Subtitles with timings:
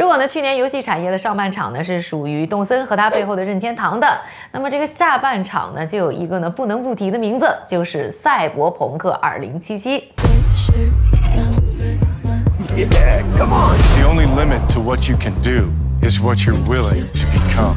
[0.00, 4.08] 如果呢，去年游戏产业的上半场呢是属于动森和他背后的任天堂的，
[4.50, 9.78] 那么这个下半场呢就有一个呢不能不提的名字，就是《赛博朋克2077》。
[12.74, 13.76] Yeah, come on.
[13.98, 15.68] The only limit to what you can do
[16.00, 17.76] is what you're willing to become.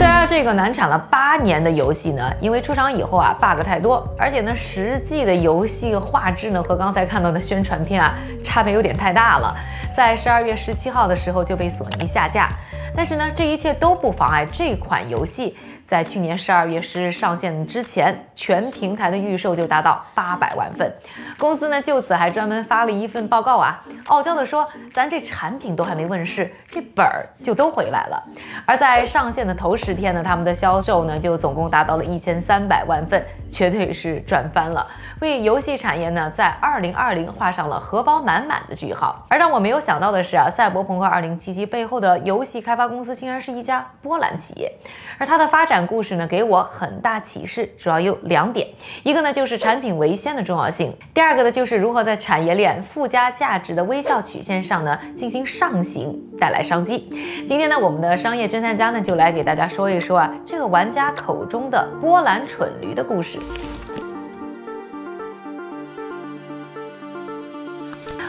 [0.00, 9.54] 虽然这个难产了八年的游戏呢，因为出厂以后啊 bug 太多，而且呢实际的游戏画质呢和刚才看到的宣传片啊差别有点太大了，
[9.94, 12.48] 在十二月十七号的时候就被索尼下架。
[12.96, 15.56] 但是呢，这一切都不妨碍这款游戏。
[15.84, 20.88] 在去年十二月十日上线之前，全平台的预售就达到八百万份。
[21.36, 24.64] 公司呢就此还专门发了一份报告啊，傲娇的说
[24.94, 28.22] ：“咱这产品都还没问世，这本儿就都回来了。”
[28.64, 33.20] 而在上线的头十天呢，他们的销售呢就总共达到了一千三百万份，
[33.50, 34.86] 绝对是赚翻了，
[35.20, 39.26] 为游戏产业呢在二零二零画上了荷包满满的句号。
[39.28, 44.72] 而让我没有想到的是啊，赛博朋克二零七七背后的游戏开发公司竟然是一家波兰企业，
[45.18, 45.80] 而它的发展。
[45.90, 48.68] 故事呢给我很大启示，主要有两点，
[49.02, 57.08] 一个呢就是产品为先的重要性，第二个呢就是如何在产业链附加价值的微笑曲线上呢进行上行，带来商机。
[57.48, 63.38] 今天呢，我们的商业侦探家呢就来给大家说一说啊这个玩家口中的波兰蠢驴的故事。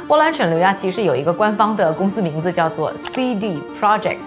[0.08, 4.17] 波兰蠢驴啊，其实有一个官方的公司名字叫做 CD Project。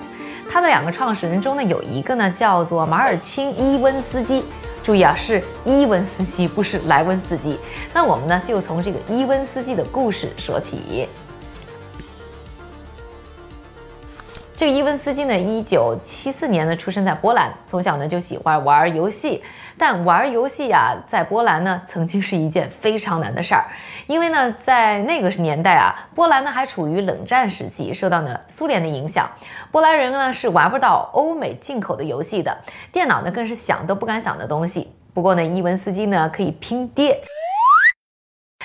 [0.54, 4.44] 他的两个创始人中呢，有一个呢叫做马尔钦伊温斯基，
[4.84, 7.58] 注意啊，是伊温斯基，不是莱温斯基。
[7.92, 11.08] 那我们呢就从这个伊温斯基的故事说起。
[14.64, 19.44] 这个伊文斯基呢，一九七四年呢出生在波兰，从小呢就喜欢玩游戏。
[19.76, 23.66] 但玩游戏呀，在波兰呢曾经是一件非常难的事儿，
[24.06, 29.30] 因为呢在那个年代啊，波兰呢还处于冷战时期，受到呢苏联的影响，
[29.70, 32.56] 波兰人呢是玩不到欧美进口的游戏的，
[32.90, 34.90] 电脑呢更是想都不敢想的东西。
[35.12, 37.20] 不过呢，伊文斯基呢可以拼爹。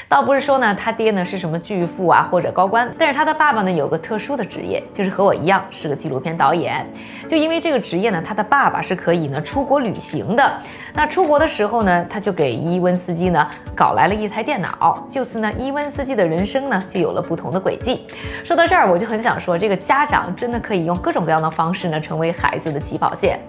[0.09, 6.83] 倒不是说呢，他爹呢是什么巨富啊或者高官，但是他的爸爸呢有个特殊的职业，就是和我一样是个纪录片导演。
[7.27, 10.51] 就因为这个职业呢，他的爸爸是可以呢出国旅行的。
[10.95, 15.07] 那出国的时候呢，他就给伊温斯基呢搞来了一台电脑。
[15.11, 18.07] 就此呢，伊温斯基的人生呢就有了不同的轨迹。
[18.43, 23.39] 说到这儿，我就很想说，这个家长真的可以用各种各样的方式呢成为孩子的起跑线。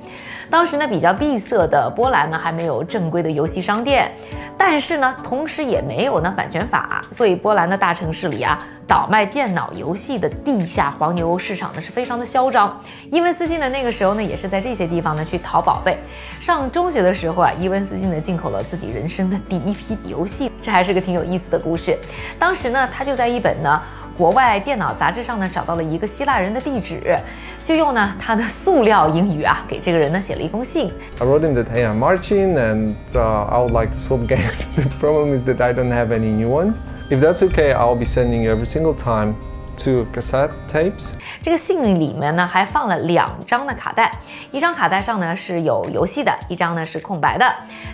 [0.50, 4.12] 当时呢比较闭塞的波兰呢还没有正规的游戏商店。
[4.58, 12.76] 但是呢，同时也没有呢反版权法，所以波兰的大城市里啊，倒卖电脑游戏的地下黄牛市场呢是非常的嚣张。
[13.08, 15.96] 伊文斯金呢那个时候呢也是在这些地方呢去淘宝贝。
[16.40, 21.96] 上中学的时候啊，伊文斯金呢进口了自己人生的第一批游戏，这还是个挺有意思的故事。
[22.36, 23.80] 当时呢，他就在一本呢。
[24.19, 27.17] 国外电脑杂志上呢找到了一个希腊人的地址，
[27.63, 30.91] 就用呢他的塑料英语啊给这个人呢写了一封信。
[31.19, 34.73] I wrote him that hey I'm Martin and uh, I would like to swap games.
[34.75, 36.77] The problem is that I don't have any new ones.
[37.09, 39.35] If that's okay, I'll be sending you every single time.
[39.82, 41.08] Two cassette tapes。
[41.42, 44.10] 这个信里面呢还放了两张的卡带，
[44.52, 47.46] 一张卡带上呢是有游戏的，一张呢是空白的。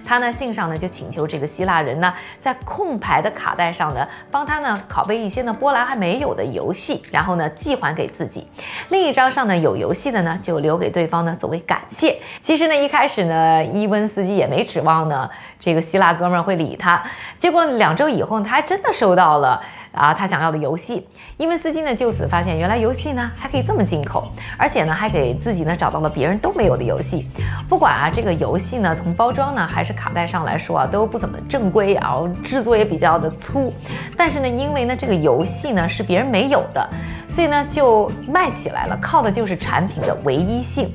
[0.05, 8.47] 他呢信上呢就请求这个希腊人呢在空白的卡带上呢帮他呢拷贝一些呢波兰还没有的游戏，然后呢寄还给自己。
[8.89, 12.17] 另一张上呢有游戏的呢就留给对方呢作为感谢。
[12.41, 15.29] 其实呢一开始呢伊温斯基也没指望呢
[15.61, 17.03] 这个希腊哥们会理他，
[17.39, 19.63] 结果两周以后他还真的收到了。
[19.97, 21.07] 啊，他想要的游戏，
[21.39, 27.27] 伊文斯基呢就此发现，原来游戏呢还可以这么进口，而且呢还给自己呢找到了别人都没有的游戏。
[27.67, 33.73] 不管啊这个游戏呢从包装呢还是卡带上来说啊都不怎么正规，然后制作也比较的粗，
[34.17, 36.89] 但是呢因为呢这个游戏呢是别人没有的，
[37.27, 40.95] 所以呢就卖起来了，靠的就是产品的唯一性。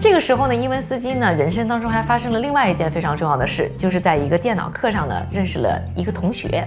[0.00, 6.66] 这个时候呢，伊文斯基呢，人生当中还发生了另外一件非常重要的事，就是在一个电脑课上呢，认识了一个同学，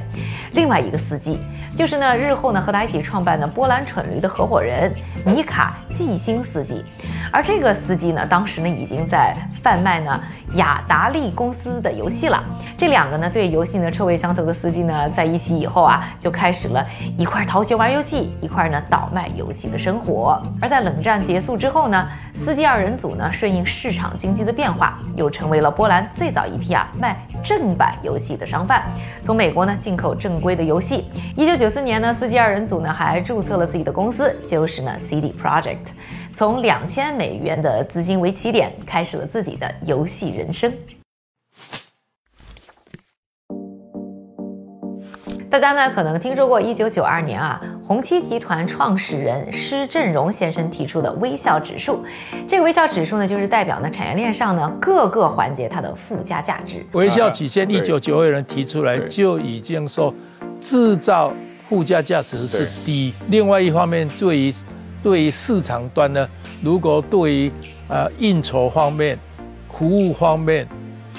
[0.52, 1.40] 另外一个司机，
[1.76, 4.94] 就是呢，日后呢和他一起创办的波兰蠢驴的合伙人
[5.26, 6.86] 米卡季星司机。
[7.32, 10.22] 而这个司机呢，当时呢已经在贩卖呢
[10.54, 12.44] 雅达利公司的游戏了。
[12.78, 16.86] 这两个呢对游戏呢臭味相投的司机呢，在一起以后啊，就开始了
[17.18, 20.40] 一块逃学玩游戏，一块呢倒卖游戏的生活。
[20.62, 28.84] 而在冷战结束之后呢，司机二人组呢顺应市场经济的变化，又成为了波兰最早一批啊卖正版游戏的商贩，
[29.22, 31.06] 从美国呢进口正规的游戏。
[31.36, 35.94] 一九九四年呢，司机二人组呢还注册了自己的公司，就是呢 CD Project。
[36.32, 40.72] 从两千美元的资金为起点，开始了自己的游戏人生。
[45.54, 52.04] 大家呢可能听说过一九九二年啊，红旗集团创始人施振荣先生提出的微笑指数。
[52.48, 56.84] 这个微笑指数呢，就是代表呢产业链上呢各个环节它的附加价值。
[56.94, 60.12] 微笑曲线一九九二年提出来就已经说，
[60.60, 61.32] 制造
[61.70, 63.14] 附加价值是低。
[63.30, 64.52] 另外一方面，对于
[65.04, 66.28] 对于市场端呢，
[66.64, 67.52] 如果对于
[67.90, 69.20] 呃应酬方面、
[69.70, 70.68] 服务方面、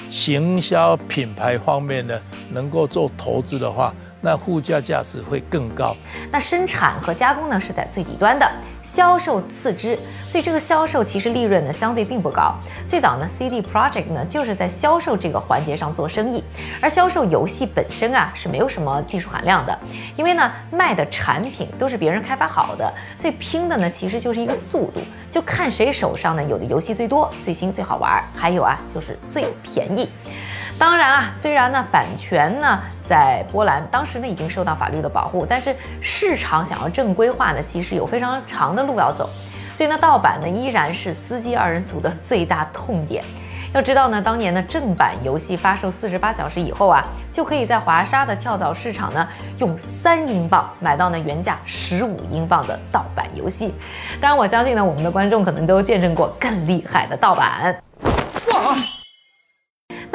[0.09, 2.19] 行销品牌方面呢，
[2.51, 3.95] 能够做投资的话。
[4.25, 5.95] 那附加价值会更高。
[6.31, 8.51] 那生产和加工呢是在最底端的，
[8.83, 9.95] 销售次之，
[10.27, 12.55] 所以这个销售其实利润呢相对并不高。
[12.87, 16.43] 最早呢，CD Project 呢就是在销售这个环节上做生意，
[16.81, 19.79] 而销售游戏本身啊是没有什么技术含量的，
[20.17, 30.09] 因为呢卖的产品都是别人开发好的，所以拼的呢其实就是一个速度，就看谁手上呢有的游戏最多、最新、最好玩，还有啊就是最便宜。
[30.77, 39.29] 当然啊，虽然呢版权呢在波兰当时呢已经受到法律的保护，但是市场想要正规化呢，其实有非常长的路要走。
[39.73, 43.23] 所以呢，盗版呢依然是司机二人组的最大痛点。
[43.73, 53.73] 要知道呢，当年呢正版游戏发售四十八小时以后啊，就可以在华沙的跳蚤市场呢用三英镑买到呢原价十五英镑的盗版游戏。
[54.19, 57.75] 当然，我相信呢，我们的观众可能都见证过更厉害的盗版。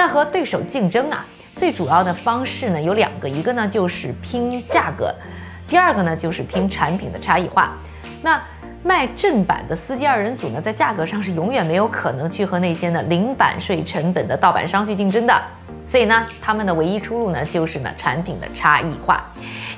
[0.00, 1.22] 那和对手竞争啊，
[1.54, 5.14] 最主要的方式呢有两个，一个呢就是拼价格，
[5.68, 7.76] 第二个呢就是拼产品的差异化。
[8.22, 8.42] 那
[8.82, 15.34] 卖正版的司机二人组呢，在价格上是永远没有可能去和那些呢零版税成本的盗版商去竞争的。
[15.86, 19.24] 所以呢，他们的唯一出路呢，就是呢产品的差异化。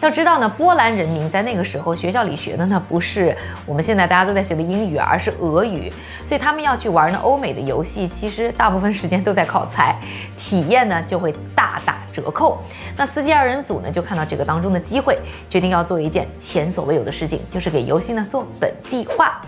[0.00, 5.92] 要知道呢，波兰人民在那个时候学校里学的呢，不是我们现在大家都在学的英语，而是俄语。
[6.24, 9.96] 所以他们要去玩呢欧美的游戏，其实大部分时间都在靠猜，
[10.36, 12.60] 体验呢就会大打折扣。
[12.96, 15.16] 那司机二人组呢，就看到这个当中的机会，
[15.48, 19.40] 决定要做一件前所未有的事情，就是给游戏呢做本地化。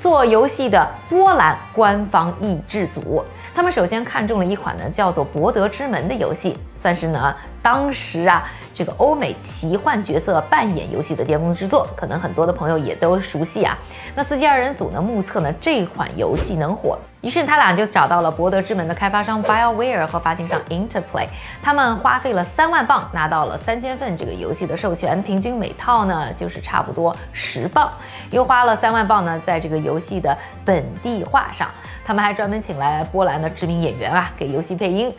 [0.00, 3.20] 做游戏的波兰官方译制组，
[3.58, 7.34] 他们首先看中了一款呢叫做《博德之门》的游戏，算是呢
[7.68, 13.76] 当时啊这个欧美奇幻角色扮演游戏的巅峰之作，可能很多的朋友也都熟悉啊。
[14.14, 16.98] 那司机二人组呢目测呢这款游戏能火。
[17.20, 21.26] 于是他俩就找到了《博德之门》的开发商 BioWare 和发行商 Interplay，
[21.62, 27.90] 他们花费了三万镑拿到了三千份这个游戏的授权，平均每套呢就是差不多十磅，
[28.30, 30.34] 又花了三万镑呢在这个游戏的
[30.64, 31.68] 本地化上，
[32.02, 35.12] 他们还专门请来波兰的知名演员啊给游戏配音。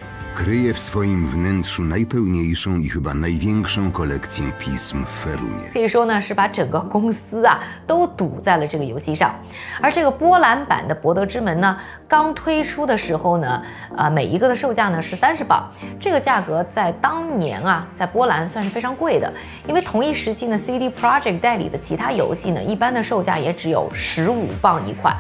[5.74, 9.36] 可以说呢，是把整个公司啊都赌在了这个游戏上。
[9.82, 11.78] 而这个波兰版的《博德之门》呢，
[12.08, 13.62] 刚推出的时候呢，
[13.98, 15.70] 啊，每一个的售价呢是三十磅，
[16.00, 19.30] 这个价格在当年啊，在波兰算是非常贵的。
[19.68, 25.14] 因为同一时期呢，CD Projekt 代理的其他游戏呢，一般的售价也只有十五磅一款。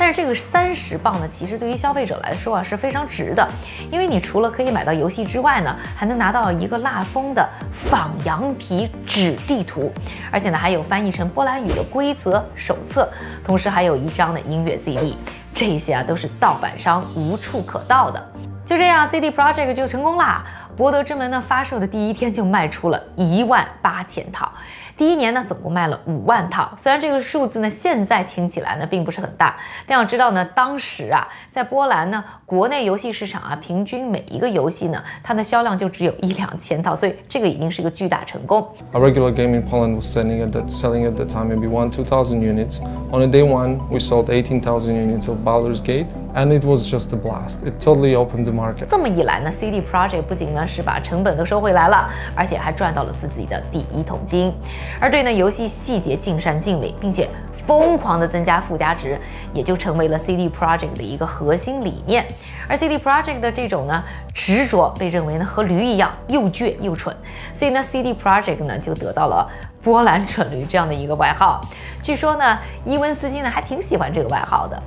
[0.00, 3.48] 但是这个三十磅呢，其实对于消费者来说啊是非常值的，
[3.90, 9.92] 因为你除了可以买到游戏之外呢，还能拿到一个蜡封的仿羊皮纸地图，
[10.32, 13.08] 而且呢还有翻译成波兰语的规则手册，
[13.44, 15.16] 同时还有一张的音乐 CD，
[15.54, 18.20] 这些啊都是盗版商无处可盗的。
[18.66, 20.44] 就这样，CD Project 就成功啦。
[20.78, 24.48] 博德之门呢发售的第一天就卖出了一万八千套。
[24.96, 26.70] 第一年呢，总共卖了五万套。
[26.76, 29.56] 虽然这个数字呢，现在听起来呢，并不是很大，
[29.86, 38.64] 但要知道呢，当时啊，在波兰呢，国内游戏市场啊，平均每一个游戏呢，它的销量就只有一两千套，所以这个已经是一个巨大成功。
[38.92, 42.04] A regular game in Poland was selling at that selling at the time maybe one two
[42.04, 42.80] thousand units.
[43.12, 46.90] On a day one, we sold eighteen thousand units of Baldur's Gate, and it was
[46.90, 47.62] just a blast.
[47.64, 48.86] It totally opened the market.
[48.86, 54.52] 这么一来呢，CD Projekt 不仅呢是把成本都收回来了，而且还赚到了自己的第一桶金。
[55.00, 57.28] 而对呢游戏细节尽善尽美，并且
[57.66, 59.18] 疯狂的增加附加值，
[59.52, 62.24] 也就成为了 CD Projekt 的一个核心理念。
[62.68, 64.04] 而 CD Projekt 的这种呢
[64.34, 67.14] 执着，被认为呢和驴一样又倔又蠢，
[67.54, 69.48] 所以呢 CD Projekt 呢就得到了
[69.82, 71.60] 波兰蠢驴这样的一个外号。
[72.02, 74.82] 据说呢伊文斯基呢还挺喜欢这个外号的。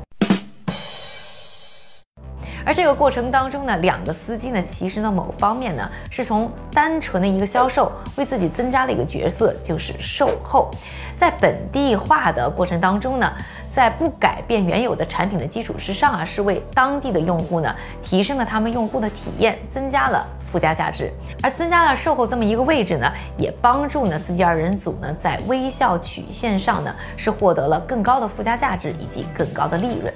[2.65, 10.69] 而这个过程当中呢，两个司机呢，其实呢，某方面呢，是从单纯的一个销售，为自己增加了一个角色，就是售后。
[11.15, 13.31] 在本地化的过程当中呢，
[13.69, 21.11] 在不改变原有的产品的基础之上啊，是为当地的用户呢，提升了他们用户的体验，增加了附加价值。
[21.43, 30.11] 而增加了售后这么一个位置呢，也帮助呢司机二人组呢，在微笑曲线上呢，是获得了更高的附加价值以及更高的利润。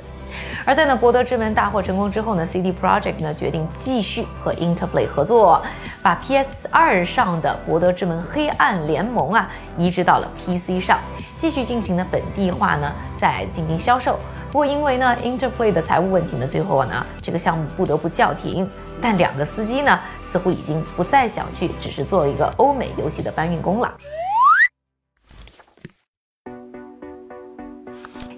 [0.66, 5.62] 而在呢博德之门大获成功之后呢，CD Project 呢决定继续和 Interplay 合作，
[6.02, 11.00] 把 PS 二上的博德之门黑暗联盟啊移植到了 PC 上，
[11.38, 14.18] 继续进行呢本地化呢，再进行销售。
[14.52, 18.70] 不过因为呢 Interplay 的财务问题呢，最后呢这个项目不得不叫停。
[19.02, 23.94] 但两个司机呢，似乎已经不再想去，只是做一个欧美游戏的搬运工了。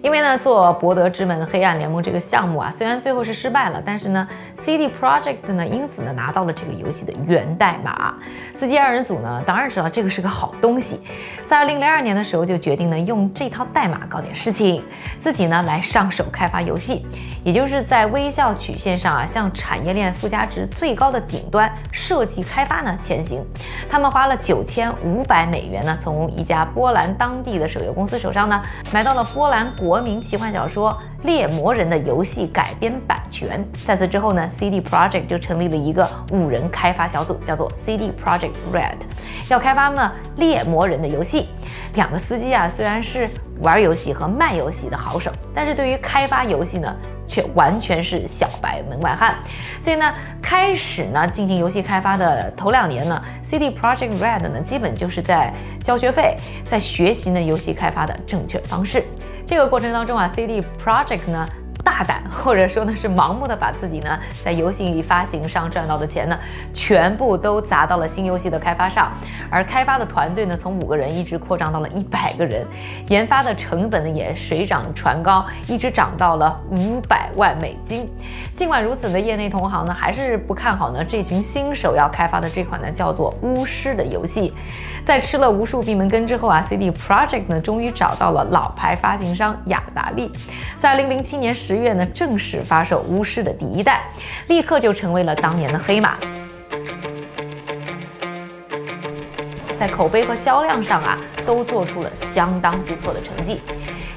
[0.07, 8.13] 因为呢，做《博德之门：黑暗联盟》这个项目啊，虽然最后是失败了，但是呢，CD Project 呢，因此呢，拿到了这个游戏的源代码。
[8.53, 11.01] 司机二人组呢，当然知道这个是个好东西，
[11.43, 14.81] 在2002年的时候就决定呢，用这套代码搞点事情，
[15.19, 17.05] 自己呢来上手开发游戏，
[17.43, 23.45] 也就是在微笑曲线上啊，向产业链附加值最高的顶端设计开发呢前行。
[23.89, 29.97] 他们花了九千五百美元呢，从一家波兰当地的手游公司手上呢，买到了波兰国。
[29.98, 30.92] 国民奇幻小说
[31.25, 33.68] 《猎魔人》的游戏改编版权。
[33.84, 38.98] 在此之后呢，CD Project 就成立了一个五人开发小组，叫做 CD Project Red，
[39.50, 41.48] 要开发呢《猎魔人》的游戏。
[41.96, 43.27] 两个司机啊，虽然是
[43.63, 46.96] 玩游戏和卖游戏的好手，但是对于开发游戏呢，
[47.27, 49.36] 却完全是小白门外汉。
[49.79, 55.53] 所以呢，开始呢进行游戏开发的头两年呢，CD Project Red 呢，基本就是在
[55.84, 59.03] 交学费，在学习呢游戏开发的正确方式。
[59.46, 61.48] 这个过程当中啊，CD Project 呢。
[61.88, 66.38] 大胆，或者说呢是盲目的把自己呢在游戏发行上赚到的钱呢，
[66.74, 69.10] 全部都砸到了新游戏的开发上，
[69.50, 72.67] 而开发的团队呢从五个人一直扩张到了一百个人，
[73.08, 78.06] 研发的成本呢也水涨船高，一直涨到了五百万美金。
[78.53, 84.53] 尽管如此呢，业内同行呢还是不看好呢这群新手要开发的这款呢叫做巫师的游戏。
[85.06, 90.29] 在吃了无数闭门羹之后啊，CD Project 呢终于找到了老牌发行商雅达利，
[90.75, 91.76] 在二零零七年十。
[91.77, 94.03] 月呢正式发售巫师的第一代，
[94.48, 96.17] 立刻就成为了当年的黑马，
[99.75, 103.62] 在口碑和销量上啊都做出了相当不错的成绩。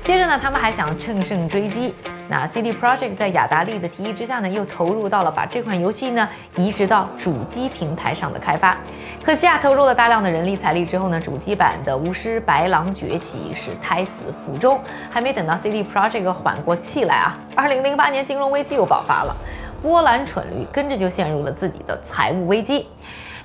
[0.02, 1.94] 接着呢，他们还想乘胜追击。
[2.30, 8.78] 那 CD Projekt 在雅达利的提议之下呢，又投入到了把这款游戏呢移植到主机平台上的开发。
[9.20, 14.80] 可惜啊，投入了大量的人力财力之后呢，主机版的《巫师白狼崛起》是胎死腹中。
[15.10, 19.34] 还没等到 CD Projekt 缓过气来啊，二零零八年金融危机又爆发了，
[19.82, 22.86] 波兰蠢驴跟着就陷入了自己的财务危机。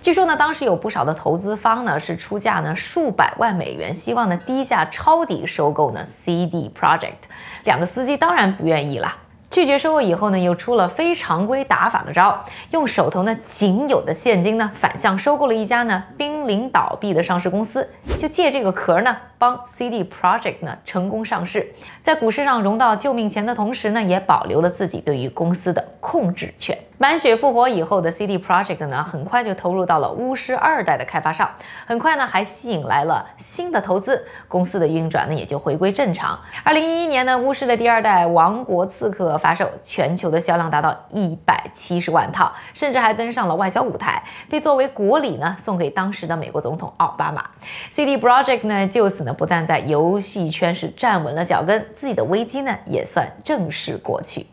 [0.06, 7.26] 据说呢，当时有不少的投资方呢是出价呢数百万美元，希望呢低价抄底收购呢 CD Project。
[7.64, 9.12] 两个司机当然不愿意了，
[9.50, 17.90] 拒绝收购以后呢，又出了非常规打法的招，用手头呢仅有的现金呢反向收购了一家呢濒临倒闭的上市公司，
[18.22, 19.18] 就借这个壳呢。
[19.66, 21.68] CD Project 呢成功上市，
[22.02, 26.78] 在股市上融到救命钱的同时呢，也保留了自己对于公司的控制权。
[26.98, 31.50] 满血复活以后的 CD Project 呢，很快就投入到了巫师二代的开发上，
[31.86, 36.40] 很快呢还吸引来了新的投资，公司的运转呢也就回归正常。
[36.64, 47.44] 二零一一年呢，巫师的第二代王国刺客发售，全球的销量达到一百七十万套，甚至还登上了外交舞台，被作为国礼呢送给当时的美国总统奥巴马。
[47.92, 49.35] CD Project 呢就此呢。
[49.38, 54.46] 不但在游戏圈是站稳了脚跟，自己的危机呢也算正式过去。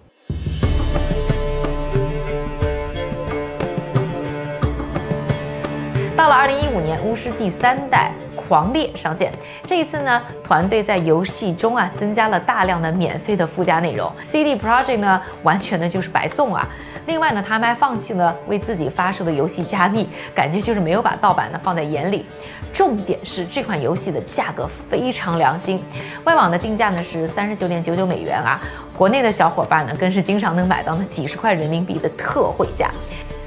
[6.16, 8.12] 到了二零一五年，巫师第三代。
[8.52, 9.32] 狂烈上线，
[9.64, 14.12] 这一次呢，团队在游戏中啊增加了大量的免费的附加内容。
[14.26, 16.68] CD Project 呢，完全的就是白送啊。
[17.06, 22.26] 另外呢，他们还放弃了为自己发售的游戏加密，感觉就是没有把盗版呢放在眼里。
[22.74, 25.82] 重点是这款游戏的价格非常良心，
[26.24, 28.60] 外网的定价呢是三十九点九九美元啊，
[28.94, 32.90] 国内的小伙伴呢更是经常能买到那几十块人民币的特惠价。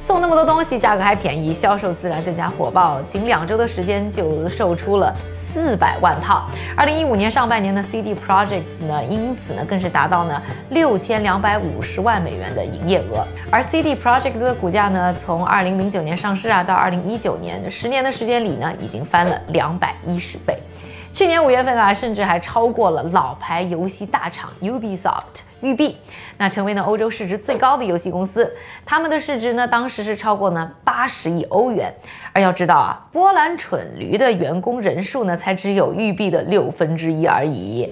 [0.06, 3.02] 送那么多东西，价格还便宜，销售自然更加火爆。
[3.08, 6.46] 仅两周的时间就售出了四百万套。
[6.78, 13.26] 二零一五年上半年的 CD Projects 呢，因此呢更是达到呢六千两百五十万美元的营业额。
[13.50, 20.56] 而 CD Project 的股价呢，从二零零九年上市啊到二零一九年十年的时间里呢，已经翻了两百一十倍。
[21.12, 25.42] 去年五月份啊，甚至还超过了老牌游戏大厂 Ubisoft。
[25.66, 25.98] 育碧，
[26.38, 28.50] 那成为了欧洲市值最高的游戏公司，
[28.86, 31.92] 他们的市值呢当时是超过呢八十亿欧元。
[32.32, 37.92] 而要知道啊，波兰蠢驴的员工人数呢才只有育碧的六分之一而已。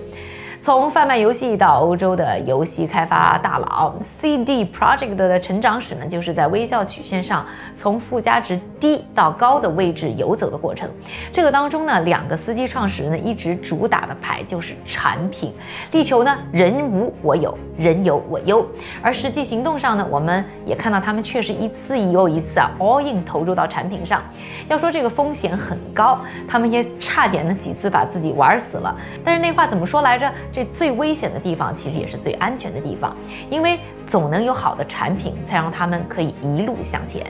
[0.63, 10.89] 从贩卖游戏到欧洲的游戏开发大佬，CD Project 的成长史呢，就是在微笑曲线上从附加值低到高的位置游走的过程。
[11.33, 15.53] 这个当中呢，两个司机创始人呢一直主打的牌就是产品。
[15.91, 18.65] 力求呢，人无我有，人有我优。
[19.01, 24.21] 而实际行动上呢，我们也看到他们确实一次又一次啊 all in 投入到产品上。
[24.67, 28.95] 要说这个风险很高，他们也差点呢几次把自己玩死了。
[29.23, 30.31] 但是那话怎么说来着？
[30.51, 33.15] 这最危险的地方，其实也是最安全的地方，
[33.49, 37.25] 因为总能有好的产品，才让他们可以一路向前。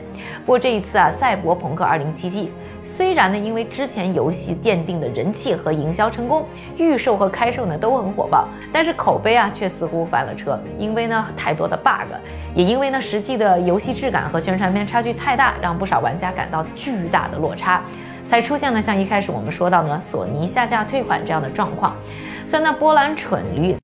[0.46, 2.30] 不过这一次啊，《赛博朋克2077》
[2.84, 6.46] 虽然呢，因为之前游戏奠定的人气和营销成功，
[6.78, 12.14] 预售和开售呢都很火爆，但是口碑啊却似乎翻了车，因为呢太多的 bug，
[12.54, 17.82] 也因为呢实际的游戏质感和宣传片差距太大，让不少玩家感到巨大的落差。
[18.26, 21.96] 才出现了像一开始我们说到呢，索尼下架退款这样的状况。
[22.46, 23.76] 虽然呢波兰蠢驴